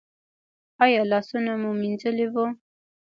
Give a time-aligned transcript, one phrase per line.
[0.83, 2.45] ایا لاسونه مو مینځلي وو؟